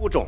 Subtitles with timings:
[0.00, 0.26] 物种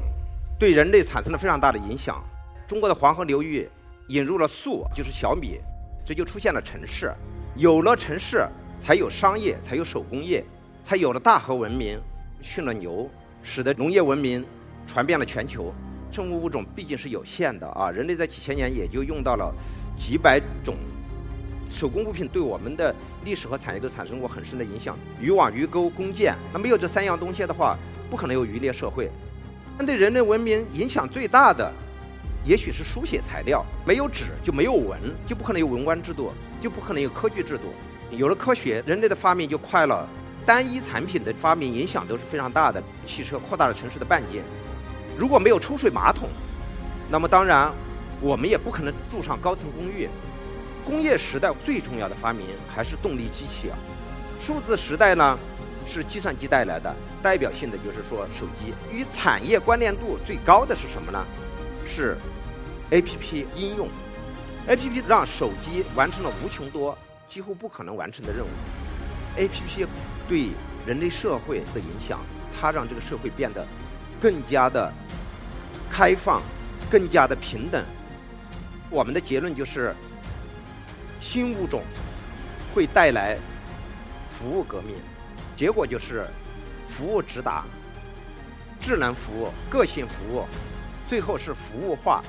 [0.59, 2.23] 对人类产生了非常大的影响。
[2.67, 3.69] 中国的黄河流域
[4.09, 5.61] 引入了粟，就是小米，
[6.05, 7.13] 这就出现了城市。
[7.57, 8.47] 有了城市，
[8.81, 10.45] 才有商业，才有手工业，
[10.83, 12.01] 才有了大河文明。
[12.41, 13.09] 驯了牛，
[13.43, 14.45] 使得农业文明
[14.87, 15.73] 传遍了全球。
[16.11, 19.55] 生物物种毕竟是有限的啊，人类在几千年也就用到了
[19.97, 20.77] 几百种
[21.67, 24.97] 手工物品，对我们的历史和产业都产生过很深的影响。
[25.21, 27.77] 渔网、鱼钩、弓箭，那没有这三样东西的话，
[28.09, 29.11] 不可能有渔猎社会。
[29.77, 31.73] 但对人类文明影响最大的，
[32.45, 33.65] 也许是书写材料。
[33.87, 37.65] 没有纸就没有文，就不可能有文官制度，就不可能有科举制度。
[38.11, 40.09] 有了科学，人类的发明就快了。
[40.45, 42.83] 单一产品的发明影响都是非常大的。
[43.05, 44.43] 汽车扩大了城市的半径。
[45.17, 46.29] 如果没有抽水马桶，
[47.11, 47.71] 那么当然
[48.21, 50.09] 我们也不可能住上高层公寓。
[50.85, 53.79] 工业时代最重要的发明还是动力机器啊。
[54.41, 55.39] 数字时代呢，
[55.91, 58.73] 是计算机带来的，代表性的就是说手机。
[58.91, 61.27] 与产业关联度最高的是什么呢？
[61.87, 62.17] 是
[62.91, 63.47] A.P.P.
[63.57, 63.89] 应用。
[64.67, 65.03] A.P.P.
[65.09, 68.49] 让手机完成了无穷多几乎不可能完成的任务。
[69.37, 69.87] A.P.P.
[70.29, 70.51] 对
[70.87, 72.21] 人类社会的影响，
[72.59, 73.67] 它让这个社会变得
[74.21, 74.93] 更加的。
[75.93, 76.41] 开放，
[76.89, 77.85] 更加的平等。
[78.91, 79.93] 我们的结论就是，
[81.21, 81.83] 新物种
[82.73, 83.37] 会带来
[84.31, 84.95] 服务革命，
[85.61, 86.27] 结果就是
[86.89, 87.67] 服务直达、
[88.81, 90.47] 智能服务、个性服务，
[91.07, 92.25] 最后是服务化。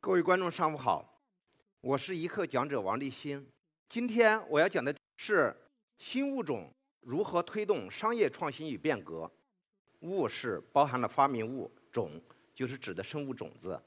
[0.00, 1.22] 各位观众，上午好，
[1.82, 3.48] 我是一课讲者王立新。
[3.88, 5.56] 今天我要讲的是
[5.98, 6.68] 新物种。
[7.00, 9.30] 如何推动商业创新与变革？
[10.00, 12.20] 物是包含了发明物，种
[12.52, 13.80] 就是指的生物种子。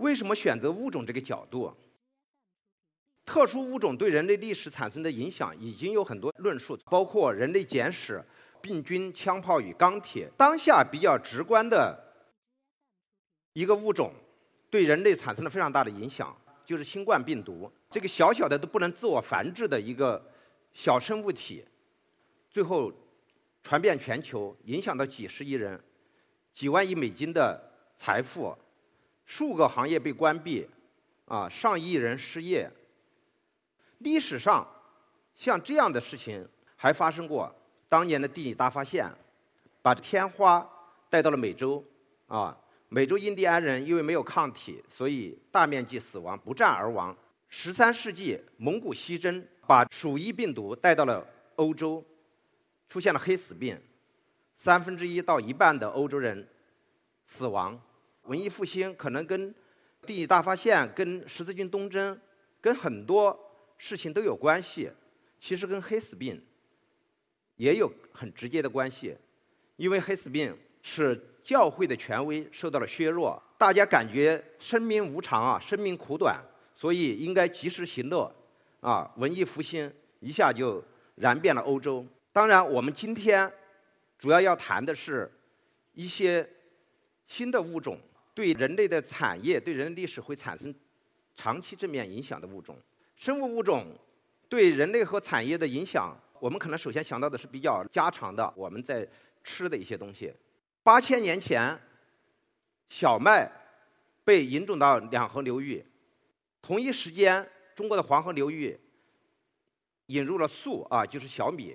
[0.00, 1.74] 为什么选择物种这个角度？
[3.24, 8.22] 特殊物种对人类历史产生的影响已经有很多论述，包括《人类简史》、
[8.60, 10.28] 病菌、枪炮与钢铁。
[10.36, 11.98] 当下比较直观的
[13.52, 14.12] 一个物种
[14.68, 17.70] 对人类产生了非常大的影响，就是新冠病毒。
[17.88, 20.20] 这个小小的都不能自我繁殖的一个。
[20.72, 21.64] 小生物体，
[22.48, 22.92] 最后
[23.60, 25.82] 传遍全球，影响到几十亿人，
[26.52, 27.60] 几万亿美金的
[27.96, 28.56] 财富，
[29.30, 30.68] 数个行业被关闭，
[31.26, 32.68] 啊，上亿人失业。
[33.98, 34.66] 历史上
[35.36, 37.54] 像这样的事情还发生过。
[37.88, 39.08] 当年的地理大发现，
[39.80, 40.68] 把天花
[41.08, 41.84] 带到了美洲，
[42.26, 42.58] 啊，
[42.88, 47.16] 美洲印第安人因为没有抗体，所以大面积死亡，不战而亡。
[47.48, 49.46] 十三世纪蒙古西征。
[49.64, 51.24] 把鼠疫病毒带到了
[51.54, 52.04] 欧洲，
[52.88, 53.80] 出现了黑死病，
[54.56, 56.48] 三分之一到一半的欧洲人
[57.24, 57.80] 死亡。
[58.24, 59.54] 文艺复兴可能跟
[60.06, 62.18] 地理大发现、跟十字军东征、
[62.60, 63.38] 跟很多
[63.78, 64.90] 事情都有关系。
[65.38, 66.42] 其实跟黑死病
[67.56, 69.16] 也有很直接的关系，
[69.76, 76.38] 因为黑死病是教会的权威受到了削弱，大家感觉生命无常啊，生命苦短，
[76.74, 78.30] 所以应该及时行乐。
[78.80, 80.82] 啊，文艺复兴一下就
[81.16, 82.06] 燃遍了欧洲。
[82.32, 83.50] 当然，我们今天
[84.16, 85.30] 主要要谈的是
[85.92, 86.48] 一些
[87.26, 87.98] 新的物种
[88.40, 90.74] 对人类的产业、对人类历史会产生
[91.34, 92.74] 长期正面影响的物种。
[93.14, 93.94] 生物物种
[94.48, 99.06] 对人类和产业的影响，我们可能首先想到的是比较家常的，我们在
[99.44, 100.32] 吃的一些东西。
[100.82, 101.78] 八千年前，
[102.88, 103.46] 小麦
[104.24, 105.84] 被引种到两河流域，
[106.62, 107.46] 同一时间。
[107.74, 108.78] 中国的黄河流域
[110.06, 111.74] 引入了粟啊，就是小米；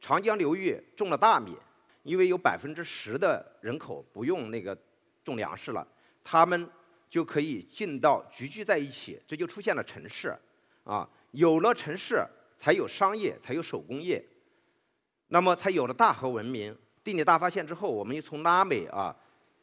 [0.00, 1.56] 长江流域种了大米，
[2.04, 4.76] 因为有百分之十的人口不用那个
[5.22, 5.86] 种粮食了，
[6.24, 6.68] 他们
[7.08, 10.34] 就可以进到聚集在一起，这就出现了城市
[10.82, 11.08] 啊。
[11.32, 12.26] 有了城市，
[12.56, 14.24] 才有商业，才有手工业，
[15.28, 16.76] 那么才有了大河文明。
[17.04, 19.14] 地理大发现之后，我们又从拉美啊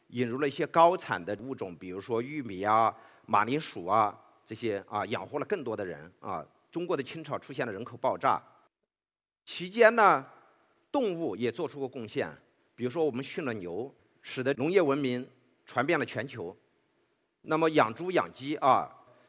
[0.08, 2.94] 引入了一些高产的物种，比如说玉米啊、
[3.26, 4.18] 马铃薯啊。
[4.44, 6.44] 这些啊，养活了更多的人啊。
[6.70, 8.42] 中国的清朝出现了人口爆炸，
[9.44, 10.26] 期间呢，
[10.90, 12.28] 动物也做出过贡献。
[12.74, 15.26] 比如说，我们驯了牛，使得农业文明
[15.64, 16.54] 传遍了全球。
[17.42, 18.88] 那么养猪养鸡啊，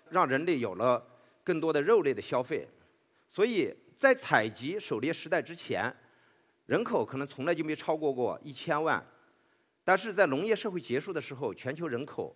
[0.10, 1.06] 让人类有了
[1.44, 2.68] 更多的肉类的消费。
[3.28, 5.94] 所以在采集狩猎时代之前，
[6.68, 9.04] 人口可能从来就没超过过一千万。
[9.84, 12.36] 但是在农业社会结束的时候，全球人口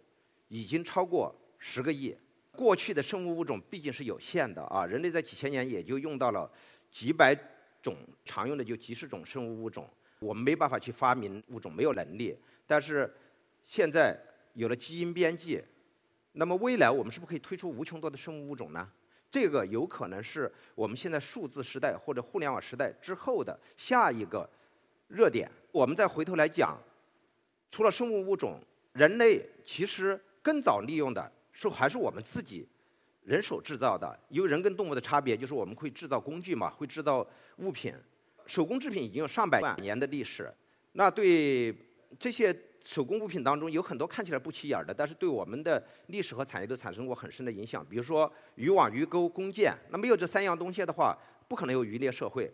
[0.50, 2.15] 已经超过十个亿。
[2.51, 6.51] 过去的生物物种毕竟是有限的啊，人类在几千年也就用到了
[6.89, 7.38] 几百
[7.83, 7.95] 种，
[8.25, 9.88] 常用的就几十种生物物种，
[10.18, 12.35] 我们没办法去发明物种，没有能力。
[12.65, 13.13] 但是
[13.63, 14.19] 现在
[14.57, 15.63] 有了基因编辑，
[16.31, 18.89] 那么未来我们是不是可以推出无穷多的生物物种呢？
[19.30, 24.50] 这个有可能是我们现在数字时代或者互联网时代之后的下一个
[25.09, 25.48] 热点。
[25.71, 26.75] 我们再回头来讲，
[27.69, 28.59] 除了生物物种，
[28.94, 32.68] 人类其实更早利用的是还是我们自己
[33.25, 34.19] 人手制造的。
[34.30, 37.24] 因为人跟动物的差别就是我们会制造工具嘛，会制造
[37.57, 37.94] 物品，
[38.48, 40.51] 手工制品已经有上百年的历史。
[40.94, 41.75] 那对
[42.18, 47.85] 这些手工物品当中有很多看起来不起眼的，但是对我们的历史和产业都产生过很深的影响。
[47.89, 52.51] 比如说渔网、鱼钩、弓箭，那没有这三样东西的话，不可能有渔猎社会。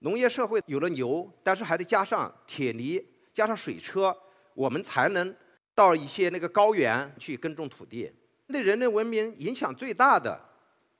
[0.00, 4.16] 农业社会有了牛，但是还得加上铁犁、加上水车，
[4.54, 5.34] 我们才能
[5.74, 8.12] 到一些那个高原去耕种土地。
[8.48, 10.40] 对人类文明影响最大的，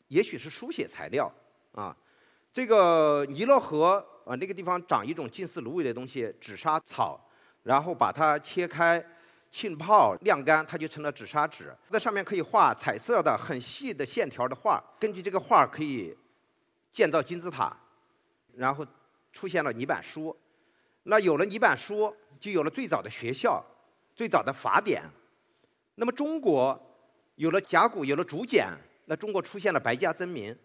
[0.08, 1.32] 也许是书写材料
[1.72, 1.96] 啊。
[2.52, 4.04] 这个尼罗河。
[4.26, 7.25] 啊，那个地方长一种近似芦苇的东西，纸莎草，
[7.66, 9.04] 然后把它切开、
[9.50, 11.74] 浸泡、晾干，它就成了纸砂纸。
[11.90, 14.80] 在上面可以画彩色的、很细的线条的画。
[15.00, 16.16] 根据这个画可以
[16.92, 17.76] 建造金字塔，
[18.54, 18.86] 然后
[19.32, 20.34] 出现了泥板书。
[21.02, 23.60] 那有了泥板书，就有了最早的学校、
[24.14, 25.02] 最早的法典。
[25.96, 26.80] 那么中国
[27.34, 28.68] 有了甲骨，有了竹简，
[29.06, 30.56] 那中国出现了百家争鸣。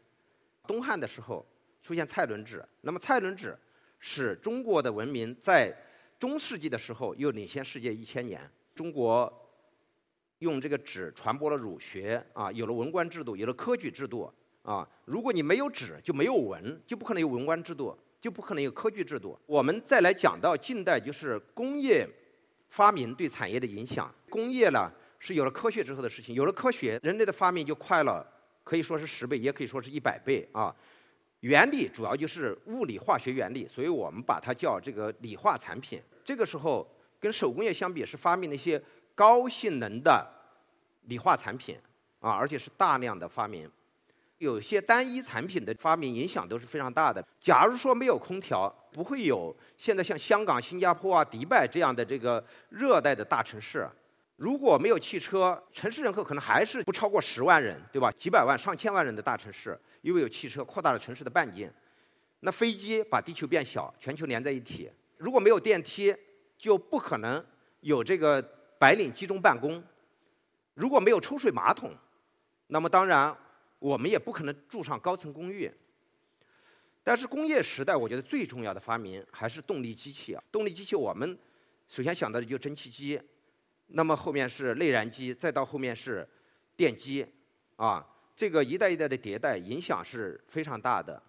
[0.68, 1.44] 东汉的时候。
[1.84, 3.58] 出现蔡伦纸，那么蔡伦纸
[3.98, 5.76] 使中国的文明在
[6.22, 8.40] 中世纪的时候又领先世界一千年。
[8.76, 9.28] 中国
[10.38, 14.32] 用这个纸传播了儒学啊，有了文官制度，有了科举制度
[14.62, 14.88] 啊。
[15.06, 19.36] 如果你没有纸，就没有文，就不可能有文官制度，就不可能有科举制度。
[19.48, 22.08] 我们再来讲到近代，就是工业
[22.70, 24.14] 发明对产业的影响。
[24.30, 28.24] 工业呢是有了科学之后的事情，有了科学，人类的发明就快了，
[28.64, 30.76] 可以说是十倍，也可以说是一百倍啊。
[31.42, 36.02] 原理主要就是物理化学原理，所以我们把它叫这个理化产品。
[36.24, 36.88] 这个时候
[37.20, 38.82] 跟手工业相比，是发明了一些
[39.16, 40.26] 高性能的
[41.08, 41.78] 理化产品
[42.20, 43.70] 啊，而且是大量的发明。
[44.38, 47.24] 有些单一产品的发明影响都是非常大的。
[47.40, 53.88] 假如说没有空调，不会有现在像香港、新加坡啊、迪拜这样的这个热带的大城市。
[54.42, 58.12] 如果没有汽车，城市人口可能还是不超过十万人，对吧？
[58.14, 61.72] 几百万、上千万人的大城市，因为有汽车扩大了城市的半径。
[62.40, 64.92] 那飞机把地球变小，全球连在一起。
[65.18, 66.16] 如果没有电梯，
[66.58, 67.46] 就不可能
[67.82, 68.42] 有这个
[68.80, 69.84] 白领集中办公。
[70.74, 71.96] 如果没有抽水马桶，
[72.66, 73.38] 那么当然
[73.78, 75.72] 我们也不可能住上高层公寓。
[77.04, 80.44] 但是工业时代，我觉得最重要的发明还是动力机器啊！
[80.52, 81.38] 动力机器，我们
[81.88, 83.22] 首先想到的就是蒸汽机。
[83.94, 86.28] 那么后面是内燃机，再到后面是
[86.76, 87.26] 电机，
[87.76, 88.06] 啊，
[88.36, 91.22] 这个一代一代的迭代影响是非常大的。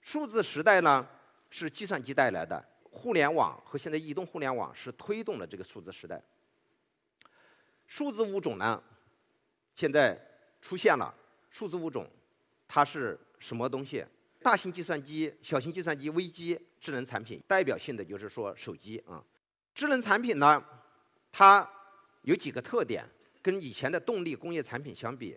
[0.00, 1.06] 数字时代呢
[1.50, 6.22] 是计算机带来的，互联网和现在移动互联网是推动了这个数字时代。
[7.86, 8.82] 数字物种呢
[9.74, 10.18] 现在
[10.60, 11.14] 出现了，
[11.50, 12.08] 数字物种
[12.66, 14.04] 它是什么东西？
[14.40, 19.22] 大型计算机、小型计算机、微机、智能产品，代表性的就是说手机啊。
[19.74, 20.64] 智能产品呢，
[21.30, 21.68] 它
[22.28, 23.02] 有几个特点，
[23.40, 25.34] 跟以前的动力工业产品相比，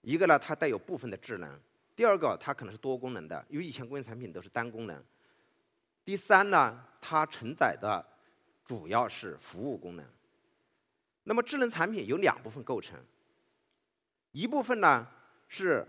[0.00, 1.48] 一个呢，它带有部分的智能；
[1.94, 4.96] 第二个，它可能是多功能的，因为以前工业产品都是单功能；
[6.04, 8.04] 第三呢，它承载的
[8.64, 10.04] 主要是服务功能。
[11.22, 12.98] 那么智能产品有两部分构成，
[14.32, 15.06] 一部分呢
[15.46, 15.86] 是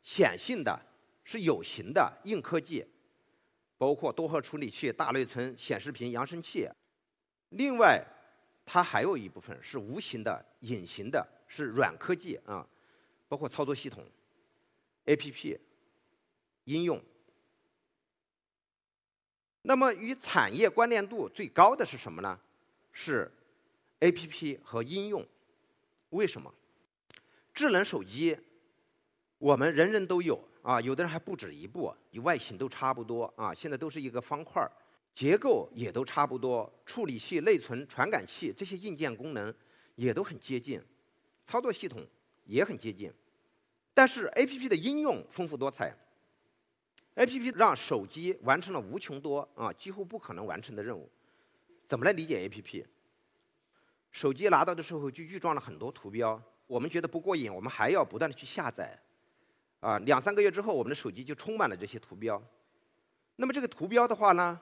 [0.00, 0.80] 显性的，
[1.22, 2.86] 是有形的硬科技，
[3.76, 6.66] 包括多核处理器、大内存、显示屏、扬声器；
[7.50, 8.02] 另外。
[8.72, 12.64] 它还有一部分是无形的、隐形的，是软科技啊，
[13.26, 14.06] 包括操作系统、
[15.06, 15.58] APP、
[16.66, 17.02] 应用。
[19.62, 22.38] 那么与产业关联度最高的是什么呢？
[22.92, 23.28] 是
[23.98, 25.26] APP 和应用。
[26.10, 26.54] 为什么？
[27.52, 28.38] 智能手机
[29.38, 34.70] 我们人人都有啊，有的人还不止一部，与外形都差不多啊，现在都是一个方块儿。
[35.14, 39.52] 结构也都差不多，处理器、内存、传感器这些硬件功能
[39.96, 40.80] 也都很接近，
[41.44, 42.06] 操作系统
[42.46, 43.12] 也很接近，
[43.92, 45.94] 但是 A P P 的应用丰富多彩
[47.16, 51.10] ，A P P 让手机完成了无穷多啊几乎不可能完成的任务。
[51.84, 52.86] 怎么来理解 A P P？
[54.10, 58.98] 手机拿到的时候就预装了很多图标，我们觉得不过瘾，我们还要不断的去下载，
[59.80, 62.42] 啊，两三个月之后，我们的手机就充满了这些图标。
[63.36, 64.58] 那么这个图标的话呢？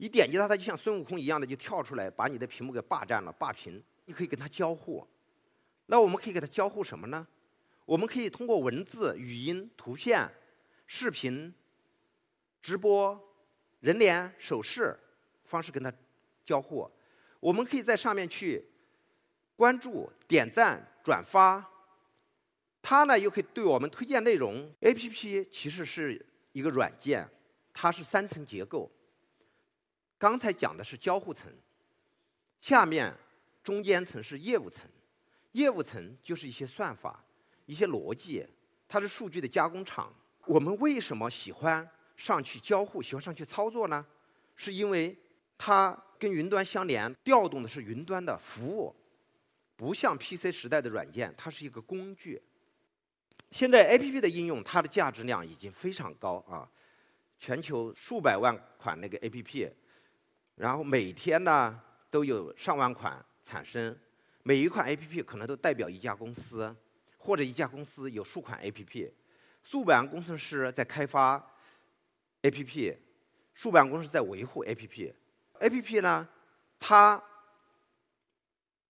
[0.00, 3.82] 一点击它，它就像孙悟空一样的就跳出来，把你的屏幕给霸占了、霸屏。
[4.06, 5.06] 你可以跟它交互。
[5.86, 7.26] 那我们可以给它交互什么呢？
[7.84, 10.26] 我们可以通过文字、语音、图片、
[10.86, 11.54] 视频、
[12.62, 13.20] 直播、
[13.80, 14.98] 人脸、手势
[15.44, 15.92] 方式跟它
[16.42, 16.90] 交互。
[17.38, 18.64] 我们可以在上面去
[19.56, 21.62] 关注、点赞、转发，
[22.80, 24.72] 它呢又可以对我们推荐内容。
[24.80, 27.28] APP 其实是一个软件，
[27.74, 28.90] 它是三层结构。
[30.20, 31.50] 刚才讲的是交互层，
[32.60, 33.16] 下面
[33.64, 34.86] 中间层是业务层，
[35.52, 37.24] 业务层就是一些算法、
[37.64, 38.46] 一些逻辑，
[38.86, 40.14] 它是数据的加工厂。
[40.44, 44.04] 我们为什么喜欢上去交互、喜欢上去操作呢？
[44.56, 45.16] 是因为
[45.56, 48.94] 它跟云端相连，调动的是云端的服务，
[49.74, 52.42] 不像 PC 时代的软件，它是一个工具。
[53.50, 56.70] 现在 APP 的应用，它的价值量已经非常高啊，
[57.38, 59.72] 全球数百万款那个 APP。
[60.60, 63.98] 然后每天呢都有上万款产生，
[64.42, 66.76] 每一款 APP 可能都代表一家公司，
[67.16, 69.10] 或者一家公司有数款 APP，
[69.62, 71.42] 数百万工程师在开发
[72.42, 72.94] APP，
[73.54, 75.14] 数百万工程师在维护 APP。
[75.60, 76.28] APP 呢，
[76.78, 77.22] 它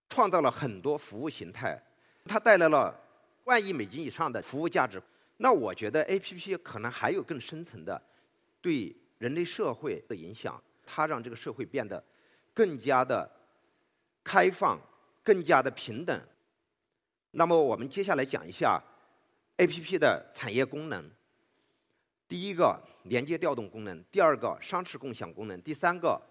[0.09, 1.81] 创造了很多服务形态，
[2.25, 2.93] 它带来了
[3.45, 5.01] 万亿美金以上的服务价值。
[5.37, 8.01] 那我觉得 APP 可能还有更深层的
[8.59, 10.61] 对人类社会的影响。
[10.85, 12.03] 它让这个社会变得
[12.53, 13.29] 更加的
[14.23, 14.79] 开放、
[15.23, 16.21] 更加的平等。
[17.31, 18.81] 那么，我们接下来讲一下
[19.57, 21.09] APP 的产业功能。
[22.27, 26.21] 第一个，连接调动功能；第二个，商池共享功能；第三个，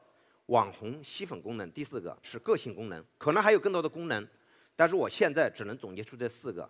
[0.46, 3.04] 网红吸粉功能；第四个是个性功能。
[3.16, 4.28] 可能还有更多的功能，
[4.76, 6.68] 但是我现在只能总结出这四个。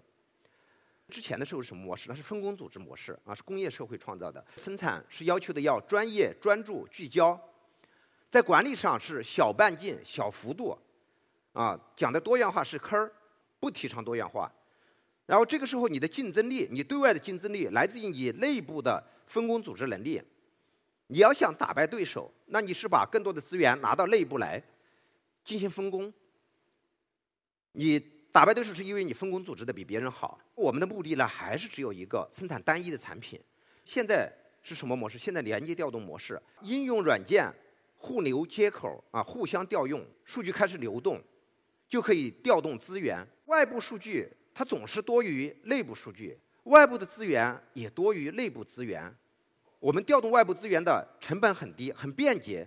[1.08, 2.08] 之前的时候是什么模式？
[2.08, 4.44] 那是分工组织模式啊，是工业社会创造的。
[4.56, 7.40] 生产是要求的要专业、专注、聚焦。
[8.30, 10.78] 在管理上是小半径、小幅度，
[11.52, 13.12] 啊，讲的多样化是坑儿，
[13.58, 14.50] 不提倡多样化。
[15.26, 20.22] 然后这个时候，你的竞争力，你对外的竞争力来自于你内部的分工组织能力。
[21.08, 24.62] 你要想打败对手，那你是把更多的资源拿到内部来
[25.42, 26.12] 进行分工。
[27.72, 27.98] 你
[28.30, 30.38] 打败对手是因为你分工组织的比别人好。
[30.54, 33.40] 我们的目的呢，还是只有一个，生产单一的产品。
[33.84, 34.32] 现在
[34.62, 35.18] 是什么模式？
[35.18, 37.52] 现在连接调动模式，应用软件。
[38.02, 41.22] 互流接口啊，互相调用，数据开始流动，
[41.86, 43.22] 就可以调动资源。
[43.44, 49.14] 外部数据它总是多于内部数据，外部的资源也多于内部资源。
[49.78, 52.66] 我们调动外部资源的成本很低，很便捷，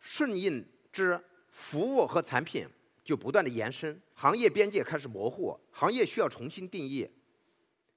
[0.00, 1.18] 顺应之
[1.48, 2.68] 服务和产品
[3.04, 7.08] 就不断的延伸，行业边界开始模糊，行业需要重新定义，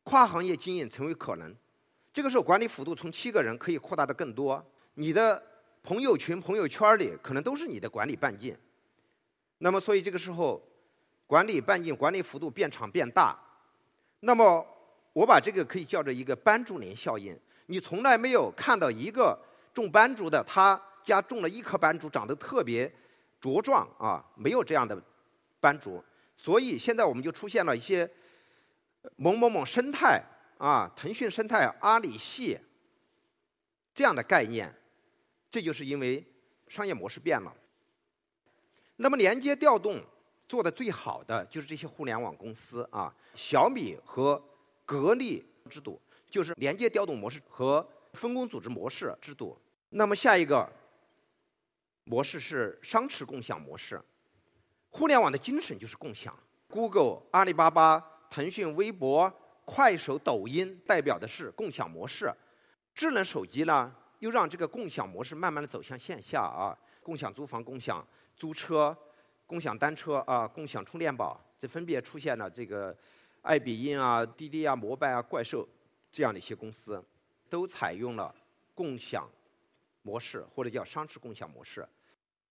[0.03, 1.55] 跨行业经营成为可能。
[2.13, 5.48] 这个时候管理幅度从七个人可以扩大的更多，你的。
[5.81, 8.55] 朋友群、朋友圈里可能都是你的管理半径，
[9.59, 10.61] 那么所以这个时候，
[11.25, 13.37] 管理半径、管理幅度变长变大，
[14.21, 14.65] 那么
[15.13, 17.37] 我把这个可以叫做一个班竹林效应。
[17.67, 19.37] 你从来没有看到一个
[19.73, 22.91] 种斑竹的，他家种了一棵斑竹，长得特别
[23.41, 25.01] 茁壮啊，没有这样的
[25.59, 26.03] 斑竹。
[26.35, 28.09] 所以现在我们就出现了一些
[29.15, 30.21] 某某某生态
[30.57, 32.59] 啊，腾讯生态、阿里系
[33.93, 34.73] 这样的概念。
[35.51, 36.25] 这就是因为
[36.67, 37.53] 商业模式变了。
[38.97, 40.03] 那么连接调动
[40.47, 44.43] 做的最好的就是这些互联网公司啊，小米和
[44.85, 49.57] 格力制度就是连接调动模式和分工组织模式制度。
[49.89, 50.69] 那么下一个
[52.03, 54.01] 模式是商池共享模式。
[54.89, 56.37] 互联网的精神就是共享。
[56.67, 59.31] Google、阿里巴巴、腾讯、微博、
[59.65, 62.33] 快手、抖音代表的是共享模式。
[62.93, 63.95] 智能手机呢？
[64.19, 68.95] 又让这个共享模式慢慢的走向线下啊，共享租房、共享租车、
[69.47, 72.95] 共享单车啊，共享充电宝，这分别出现了这个
[73.41, 75.67] 爱彼迎啊、滴滴啊、摩拜啊、怪兽
[76.11, 77.01] 这样的一些公司，
[77.49, 78.33] 都采用了
[78.75, 79.29] 共享
[80.01, 81.87] 模式或者叫商池共享模式。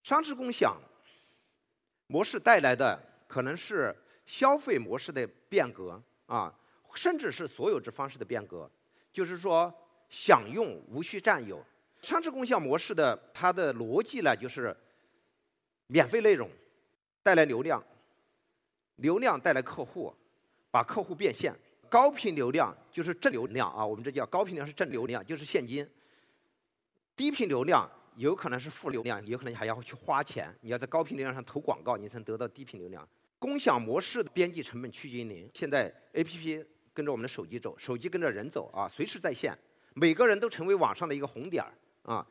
[0.03, 0.81] 商池共享
[2.07, 3.95] 模式带来的可能是
[4.25, 6.55] 消费模式的变革啊，
[6.95, 8.71] 甚至是所有制方式的变革，
[9.13, 9.71] 就是说。
[10.09, 11.65] 享用无需占有，
[12.01, 14.75] 商池共享模式的它的逻辑呢，就是
[15.87, 16.51] 免费内容
[17.23, 17.83] 带来流量，
[18.97, 20.15] 流量带来客户，
[20.71, 21.55] 把客户变现，
[21.89, 25.89] 高频流量就是正流量啊，我们这叫高频量是正流量，就是现金。
[27.15, 33.07] 低频流量有可能是负流量，有可能你还要去花钱，你要在高频流量上投广告，你才能得到低频流量。
[33.39, 39.57] 共享模式的边际成本趋近于零，现在 APP 跟着我们的手机走，手机跟着人走啊，随时在线。
[39.99, 41.75] 每个人都成为网上的一个红点儿
[42.05, 42.25] 啊！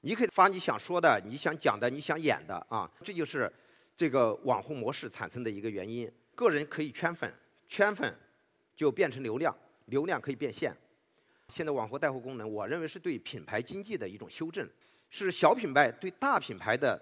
[0.00, 2.90] 你可以发你想说的、你想讲的、你想演的啊！
[3.04, 3.52] 这就是
[3.94, 6.10] 这个网红模式产生的一个原因。
[6.34, 7.30] 个人可以圈粉，
[7.68, 8.16] 圈粉
[8.74, 9.54] 就变成流量，
[9.86, 10.74] 流量可以变现。
[11.48, 14.66] 现在网红带货功能，我认为是对品牌经济的一种修正，
[15.10, 16.98] 是小品牌对大品牌的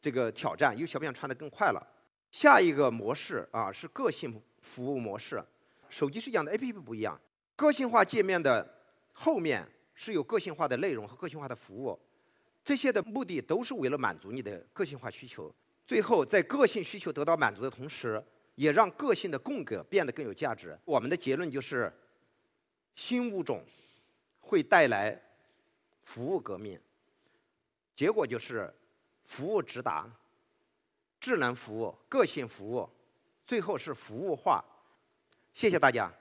[0.00, 1.80] 这个挑战，因为小品牌传的更快了。
[2.32, 5.40] 下一个模式啊是个性服务模式。
[5.88, 7.16] 手机是一样的，APP 不一样。
[7.54, 8.73] 个性化界面的
[9.14, 11.98] 后面是有个性化的内容和个性化的服务，
[12.62, 15.54] 这些的目的都是为了满足你的个性化需求。
[15.86, 18.22] 最后，在个性需求得到满足的同时，
[18.56, 20.78] 也让个性的供给变得更有价值。
[20.84, 21.92] 我们的结论就是，
[22.94, 23.64] 新物种
[24.40, 25.20] 会带来
[26.02, 26.80] 服务革命，
[27.94, 28.74] 结果就是
[29.24, 30.10] 服务直达、
[31.20, 32.88] 智能服务、个性服务，
[33.46, 34.64] 最后是服务化。
[35.52, 36.12] 谢谢大家。